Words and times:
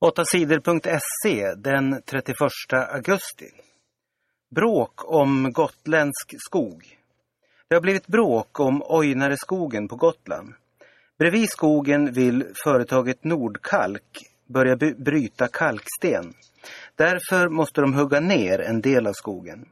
8sidor.se 0.00 1.54
den 1.54 2.02
31 2.04 2.36
augusti. 2.72 3.50
Bråk 4.54 5.12
om 5.12 5.52
gotländsk 5.52 6.34
skog. 6.38 6.98
Det 7.68 7.74
har 7.74 7.82
blivit 7.82 8.06
bråk 8.06 8.60
om 8.60 8.82
Ojnareskogen 8.84 9.88
på 9.88 9.96
Gotland. 9.96 10.54
Bredvid 11.18 11.50
skogen 11.50 12.12
vill 12.12 12.44
företaget 12.64 13.24
Nordkalk 13.24 14.26
börja 14.46 14.76
bryta 14.76 15.48
kalksten. 15.48 16.34
Därför 16.94 17.48
måste 17.48 17.80
de 17.80 17.94
hugga 17.94 18.20
ner 18.20 18.60
en 18.60 18.80
del 18.80 19.06
av 19.06 19.12
skogen. 19.12 19.68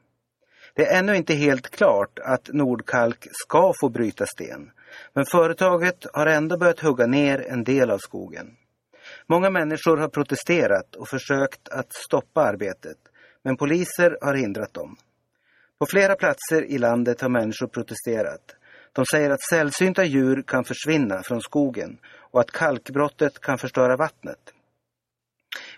Det 0.75 0.86
är 0.86 0.98
ännu 0.98 1.16
inte 1.16 1.34
helt 1.34 1.70
klart 1.70 2.18
att 2.18 2.48
Nordkalk 2.52 3.27
ska 3.30 3.72
få 3.80 3.88
bryta 3.88 4.27
sten. 4.27 4.70
Men 5.12 5.25
företaget 5.27 6.06
har 6.12 6.27
ändå 6.27 6.56
börjat 6.56 6.80
hugga 6.80 7.06
ner 7.06 7.46
en 7.48 7.64
del 7.64 7.91
av 7.91 7.98
skogen. 7.98 8.56
Många 9.29 9.50
människor 9.50 9.96
har 9.96 10.09
protesterat 10.09 10.96
och 10.96 11.08
försökt 11.08 11.68
att 11.68 11.93
stoppa 11.93 12.43
arbetet, 12.43 12.99
men 13.43 13.57
poliser 13.57 14.18
har 14.21 14.35
hindrat 14.35 14.75
dem. 14.75 14.96
På 15.79 15.86
flera 15.86 16.14
platser 16.16 16.64
i 16.64 16.79
landet 16.79 17.21
har 17.21 17.29
människor 17.29 17.66
protesterat. 17.66 18.57
De 18.93 19.07
säger 19.07 19.30
att 19.30 19.43
sällsynta 19.50 20.04
djur 20.04 20.43
kan 20.43 20.64
försvinna 20.64 21.22
från 21.22 21.40
skogen 21.40 21.99
och 22.16 22.40
att 22.40 22.50
kalkbrottet 22.50 23.40
kan 23.40 23.58
förstöra 23.58 23.96
vattnet. 23.96 24.54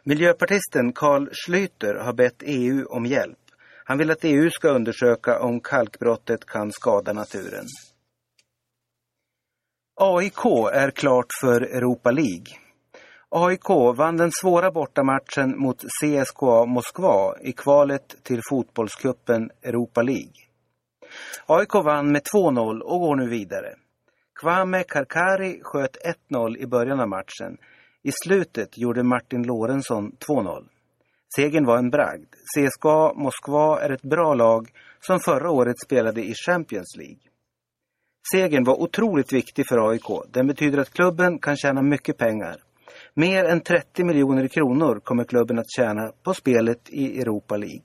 Miljöpartisten 0.03 0.93
Carl 0.93 1.29
Schlüter 1.33 1.95
har 1.95 2.13
bett 2.13 2.43
EU 2.43 2.87
om 2.87 3.07
hjälp. 3.07 3.39
Han 3.85 3.99
vill 3.99 4.11
att 4.11 4.25
EU 4.25 4.51
ska 4.51 4.69
undersöka 4.69 5.41
om 5.41 5.61
kalkbrottet 5.61 6.45
kan 6.47 6.73
skada 6.73 7.13
naturen. 7.13 7.67
AIK 10.01 10.45
är 10.73 10.91
klart 10.91 11.27
för 11.41 11.61
Europa 11.61 12.11
League. 12.11 12.66
AIK 13.31 13.69
vann 13.97 14.17
den 14.17 14.31
svåra 14.33 14.71
bortamatchen 14.71 15.59
mot 15.59 15.79
CSKA 15.79 16.67
Moskva 16.67 17.35
i 17.41 17.53
kvalet 17.53 18.17
till 18.23 18.41
fotbollskuppen 18.51 19.51
Europa 19.63 20.03
League. 20.03 20.33
AIK 21.47 21.75
vann 21.75 22.13
med 22.13 22.23
2-0 22.35 22.81
och 22.81 23.01
går 23.01 23.17
nu 23.17 23.29
vidare. 23.29 23.75
Kwame 24.41 24.83
Karkari 24.83 25.61
sköt 25.63 25.97
1-0 26.31 26.57
i 26.57 26.67
början 26.67 27.01
av 27.01 27.09
matchen. 27.09 27.57
I 28.03 28.13
slutet 28.13 28.79
gjorde 28.79 29.03
Martin 29.03 29.43
Lorentzon 29.43 30.13
2-0. 30.29 30.65
Segern 31.37 31.67
var 31.67 31.79
en 31.79 31.91
bragd. 31.91 32.35
CSKA 32.55 33.13
Moskva 33.15 33.81
är 33.81 33.91
ett 33.91 34.03
bra 34.03 34.35
lag 34.35 34.69
som 35.01 35.21
förra 35.21 35.51
året 35.51 35.81
spelade 35.87 36.25
i 36.25 36.35
Champions 36.35 36.97
League. 36.97 37.21
Segern 38.33 38.65
var 38.65 38.83
otroligt 38.83 39.33
viktig 39.33 39.65
för 39.69 39.91
AIK. 39.91 40.33
Den 40.33 40.47
betyder 40.47 40.79
att 40.79 40.93
klubben 40.93 41.39
kan 41.39 41.57
tjäna 41.57 41.83
mycket 41.83 42.19
pengar. 42.19 42.57
Mer 43.19 43.45
än 43.45 43.61
30 43.61 44.05
miljoner 44.05 44.49
kronor 44.49 45.01
kommer 45.01 45.25
klubben 45.25 45.59
att 45.59 45.71
tjäna 45.77 46.13
på 46.23 46.35
spelet 46.35 46.81
i 46.91 47.21
Europa 47.21 47.57
League. 47.57 47.85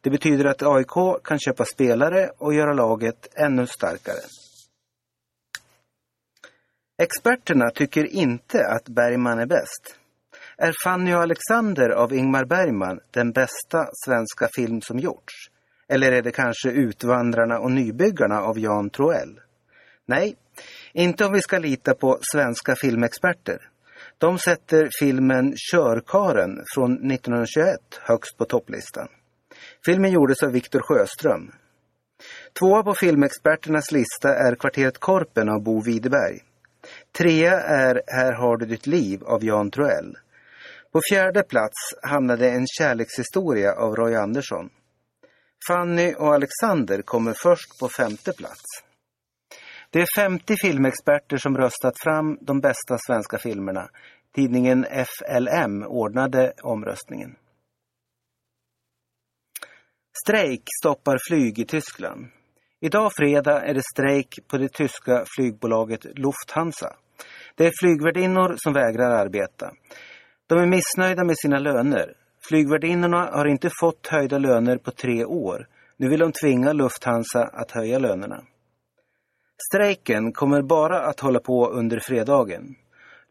Det 0.00 0.10
betyder 0.10 0.44
att 0.44 0.62
AIK 0.62 1.24
kan 1.24 1.38
köpa 1.38 1.64
spelare 1.64 2.30
och 2.38 2.54
göra 2.54 2.72
laget 2.72 3.28
ännu 3.34 3.66
starkare. 3.66 4.20
Experterna 7.02 7.70
tycker 7.70 8.04
inte 8.04 8.66
att 8.66 8.88
Bergman 8.88 9.38
är 9.38 9.46
bäst. 9.46 9.98
Är 10.56 10.72
Fanny 10.84 11.14
och 11.14 11.22
Alexander 11.22 11.90
av 11.90 12.12
Ingmar 12.12 12.44
Bergman 12.44 13.00
den 13.10 13.32
bästa 13.32 13.88
svenska 14.04 14.48
film 14.48 14.80
som 14.80 14.98
gjorts? 14.98 15.34
Eller 15.88 16.12
är 16.12 16.22
det 16.22 16.32
kanske 16.32 16.70
Utvandrarna 16.70 17.58
och 17.58 17.72
nybyggarna 17.72 18.40
av 18.40 18.58
Jan 18.58 18.90
Troell? 18.90 19.40
Nej, 20.06 20.36
inte 20.92 21.24
om 21.24 21.32
vi 21.32 21.42
ska 21.42 21.58
lita 21.58 21.94
på 21.94 22.18
svenska 22.32 22.76
filmexperter. 22.76 23.68
De 24.20 24.38
sätter 24.38 24.88
filmen 25.00 25.54
Körkaren 25.72 26.64
från 26.74 26.92
1921 26.92 27.78
högst 28.00 28.36
på 28.36 28.44
topplistan. 28.44 29.08
Filmen 29.86 30.10
gjordes 30.12 30.42
av 30.42 30.52
Viktor 30.52 30.80
Sjöström. 30.80 31.52
Tvåa 32.58 32.82
på 32.82 32.94
filmexperternas 32.94 33.92
lista 33.92 34.34
är 34.34 34.54
Kvarteret 34.54 34.98
Korpen 34.98 35.48
av 35.48 35.62
Bo 35.62 35.80
Widerberg. 35.80 36.40
Trea 37.18 37.60
är 37.60 38.02
Här 38.06 38.32
har 38.32 38.56
du 38.56 38.66
ditt 38.66 38.86
liv 38.86 39.24
av 39.24 39.44
Jan 39.44 39.70
Troell. 39.70 40.16
På 40.92 41.00
fjärde 41.10 41.42
plats 41.42 41.76
hamnade 42.02 42.50
En 42.50 42.66
kärlekshistoria 42.66 43.72
av 43.72 43.96
Roy 43.96 44.14
Andersson. 44.14 44.70
Fanny 45.68 46.14
och 46.14 46.34
Alexander 46.34 47.02
kommer 47.02 47.32
först 47.32 47.78
på 47.80 47.88
femte 47.88 48.32
plats. 48.32 48.87
Det 49.90 50.00
är 50.00 50.06
50 50.16 50.56
filmexperter 50.62 51.36
som 51.36 51.56
röstat 51.56 51.94
fram 52.02 52.38
de 52.40 52.60
bästa 52.60 52.98
svenska 53.06 53.38
filmerna. 53.38 53.88
Tidningen 54.34 54.86
FLM 54.90 55.82
ordnade 55.82 56.52
omröstningen. 56.62 57.36
Strejk 60.24 60.62
stoppar 60.80 61.18
flyg 61.28 61.58
i 61.58 61.64
Tyskland. 61.64 62.26
Idag 62.80 63.12
fredag 63.16 63.62
är 63.62 63.74
det 63.74 63.82
strejk 63.94 64.38
på 64.48 64.58
det 64.58 64.72
tyska 64.72 65.24
flygbolaget 65.36 66.18
Lufthansa. 66.18 66.96
Det 67.54 67.66
är 67.66 67.72
flygvärdinnor 67.80 68.54
som 68.56 68.72
vägrar 68.72 69.10
arbeta. 69.10 69.72
De 70.46 70.58
är 70.58 70.66
missnöjda 70.66 71.24
med 71.24 71.38
sina 71.38 71.58
löner. 71.58 72.14
Flygvärdinnorna 72.48 73.30
har 73.32 73.46
inte 73.46 73.70
fått 73.80 74.06
höjda 74.06 74.38
löner 74.38 74.76
på 74.76 74.90
tre 74.90 75.24
år. 75.24 75.66
Nu 75.96 76.08
vill 76.08 76.20
de 76.20 76.32
tvinga 76.32 76.72
Lufthansa 76.72 77.42
att 77.42 77.70
höja 77.70 77.98
lönerna. 77.98 78.44
Strejken 79.66 80.32
kommer 80.32 80.62
bara 80.62 81.00
att 81.00 81.20
hålla 81.20 81.40
på 81.40 81.68
under 81.68 82.00
fredagen. 82.00 82.76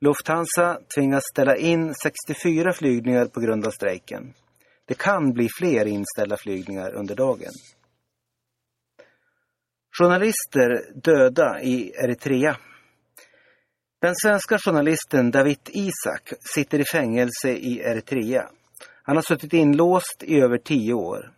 Lufthansa 0.02 0.80
tvingas 0.96 1.24
ställa 1.32 1.56
in 1.58 1.94
64 1.94 2.74
flygningar 2.74 3.26
på 3.26 3.40
grund 3.40 3.68
av 3.68 3.72
strejken. 3.72 4.34
Det 4.86 4.98
kan 4.98 5.34
bli 5.34 5.50
fler 5.60 5.86
inställda 5.86 6.38
flygningar 6.38 6.94
under 6.94 7.16
dagen. 7.16 7.52
Journalister 10.00 11.00
döda 11.04 11.62
i 11.62 11.92
Eritrea. 11.92 12.58
Den 14.02 14.16
svenska 14.16 14.58
journalisten 14.58 15.32
David 15.32 15.60
Isak 15.66 16.34
sitter 16.40 16.80
i 16.80 16.86
fängelse 16.86 17.50
i 17.50 17.80
Eritrea. 17.80 18.50
Han 19.04 19.16
har 19.16 19.24
suttit 19.24 19.54
inlåst 19.54 20.24
i 20.24 20.40
över 20.40 20.58
tio 20.58 20.94
år. 20.94 21.37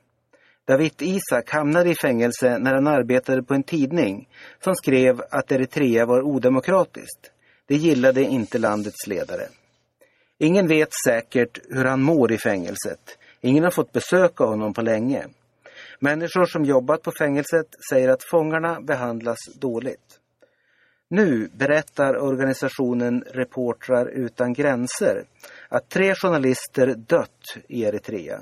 David 0.69 1.02
Isak 1.02 1.50
hamnade 1.50 1.90
i 1.90 1.96
fängelse 1.96 2.57
när 2.57 2.74
han 2.74 2.88
arbetade 2.88 3.44
på 3.44 3.53
en 3.53 3.63
tidning 3.63 4.28
som 4.63 4.75
skrev 4.75 5.22
att 5.31 5.52
Eritrea 5.52 6.06
var 6.06 6.22
odemokratiskt. 6.22 7.31
Det 7.66 7.75
gillade 7.75 8.24
inte 8.24 8.57
landets 8.57 9.08
ledare. 9.08 9.47
Ingen 10.38 10.68
vet 10.68 10.90
säkert 11.06 11.59
hur 11.69 11.85
han 11.85 12.02
mår 12.02 12.31
i 12.31 12.38
fängelset. 12.38 13.18
Ingen 13.41 13.63
har 13.63 13.72
fått 13.72 13.91
besöka 13.91 14.44
honom 14.44 14.74
på 14.74 14.81
länge. 14.81 15.28
Människor 16.00 16.46
som 16.46 16.66
jobbat 16.66 17.02
på 17.02 17.12
fängelset 17.19 17.68
säger 17.90 18.09
att 18.09 18.24
fångarna 18.24 18.81
behandlas 18.81 19.40
dåligt. 19.59 20.19
Nu 21.09 21.50
berättar 21.53 22.18
organisationen 22.18 23.24
Reportrar 23.31 24.06
utan 24.06 24.53
gränser 24.53 25.24
att 25.69 25.90
tre 25.90 26.16
journalister 26.16 26.96
dött 26.96 27.58
i 27.68 27.84
Eritrea. 27.84 28.41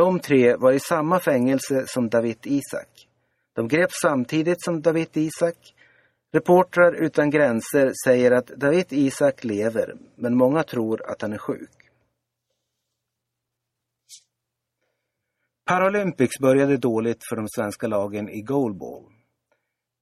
De 0.00 0.20
tre 0.20 0.56
var 0.56 0.72
i 0.72 0.80
samma 0.80 1.20
fängelse 1.20 1.86
som 1.86 2.08
David 2.08 2.38
Isak. 2.44 3.08
De 3.52 3.68
greps 3.68 3.94
samtidigt 4.02 4.62
som 4.62 4.82
David 4.82 5.16
Isak. 5.16 5.74
Reportrar 6.32 6.92
utan 6.92 7.30
gränser 7.30 7.92
säger 8.04 8.30
att 8.30 8.46
David 8.46 8.86
Isak 8.90 9.44
lever, 9.44 9.94
men 10.16 10.36
många 10.36 10.62
tror 10.62 11.10
att 11.10 11.22
han 11.22 11.32
är 11.32 11.38
sjuk. 11.38 11.70
Paralympics 15.66 16.38
började 16.38 16.76
dåligt 16.76 17.24
för 17.28 17.36
de 17.36 17.48
svenska 17.48 17.86
lagen 17.86 18.28
i 18.28 18.42
goalball. 18.42 19.04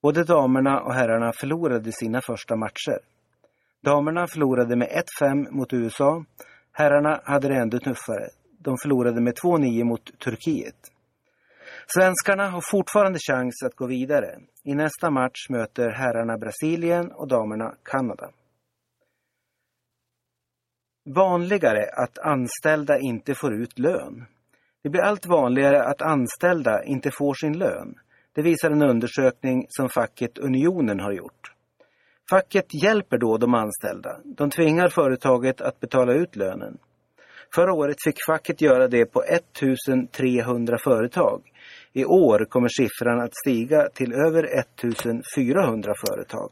Både 0.03 0.25
damerna 0.25 0.81
och 0.81 0.95
herrarna 0.95 1.33
förlorade 1.33 1.93
sina 1.93 2.21
första 2.21 2.57
matcher. 2.57 2.99
Damerna 3.83 4.27
förlorade 4.27 4.77
med 4.77 5.05
1-5 5.21 5.51
mot 5.51 5.73
USA. 5.73 6.25
Herrarna 6.73 7.21
hade 7.25 7.49
det 7.49 7.57
ändå 7.57 7.79
tuffare. 7.79 8.29
De 8.69 8.77
förlorade 8.83 9.21
med 9.21 9.35
2-9 9.35 9.85
mot 9.85 10.19
Turkiet. 10.19 10.93
Svenskarna 11.95 12.51
har 12.51 12.63
fortfarande 12.71 13.19
chans 13.19 13.63
att 13.67 13.75
gå 13.75 13.87
vidare. 13.87 14.39
I 14.65 14.75
nästa 14.75 15.11
match 15.11 15.49
möter 15.49 15.91
herrarna 15.91 16.39
Brasilien 16.39 17.13
och 17.13 17.29
damerna 17.29 17.75
Kanada. 17.83 18.31
Vanligare 21.15 21.85
att 21.93 22.19
anställda 22.19 22.99
inte 22.99 23.35
får 23.35 23.55
ut 23.55 23.79
lön. 23.79 24.25
Det 24.83 24.89
blir 24.89 25.03
allt 25.03 25.27
vanligare 25.27 25.83
att 25.85 26.03
anställda 26.03 26.85
inte 26.85 27.11
får 27.11 27.35
sin 27.35 27.59
lön. 27.59 27.95
Det 28.33 28.43
visar 28.43 28.71
en 28.71 28.83
undersökning 28.83 29.67
som 29.69 29.89
facket 29.89 30.39
Unionen 30.39 31.01
har 31.01 31.13
gjort. 31.13 31.53
Facket 32.31 32.83
hjälper 32.83 33.19
då 33.19 33.39
de 33.39 33.55
anställda. 33.55 34.21
De 34.25 34.51
tvingar 34.51 34.89
företaget 34.89 35.61
att 35.61 35.81
betala 35.81 36.13
ut 36.13 36.37
lönen. 36.37 36.79
Förra 37.55 37.73
året 37.73 37.97
fick 38.05 38.17
facket 38.27 38.61
göra 38.61 38.89
det 38.89 39.07
på 39.07 39.23
1300 39.23 40.79
företag. 40.85 41.43
I 41.93 42.05
år 42.05 42.45
kommer 42.45 42.69
siffran 42.69 43.21
att 43.21 43.37
stiga 43.37 43.89
till 43.95 44.13
över 44.13 44.45
1400 44.45 45.93
företag. 46.07 46.51